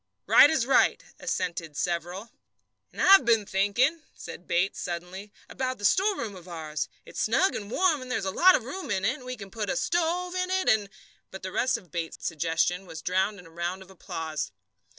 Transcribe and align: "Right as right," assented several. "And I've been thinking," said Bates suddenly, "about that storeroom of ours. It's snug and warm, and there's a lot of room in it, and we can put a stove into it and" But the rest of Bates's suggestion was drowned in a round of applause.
"Right 0.25 0.49
as 0.49 0.65
right," 0.65 1.03
assented 1.19 1.77
several. 1.77 2.31
"And 2.91 2.99
I've 3.03 3.23
been 3.23 3.45
thinking," 3.45 4.01
said 4.15 4.47
Bates 4.47 4.81
suddenly, 4.81 5.31
"about 5.47 5.77
that 5.77 5.85
storeroom 5.85 6.35
of 6.35 6.47
ours. 6.47 6.89
It's 7.05 7.21
snug 7.21 7.53
and 7.53 7.69
warm, 7.69 8.01
and 8.01 8.09
there's 8.11 8.25
a 8.25 8.31
lot 8.31 8.55
of 8.55 8.63
room 8.63 8.89
in 8.89 9.05
it, 9.05 9.17
and 9.17 9.25
we 9.25 9.37
can 9.37 9.51
put 9.51 9.69
a 9.69 9.75
stove 9.75 10.33
into 10.33 10.55
it 10.55 10.69
and" 10.69 10.89
But 11.29 11.43
the 11.43 11.51
rest 11.51 11.77
of 11.77 11.91
Bates's 11.91 12.25
suggestion 12.25 12.87
was 12.87 13.03
drowned 13.03 13.37
in 13.37 13.45
a 13.45 13.51
round 13.51 13.83
of 13.83 13.91
applause. 13.91 14.51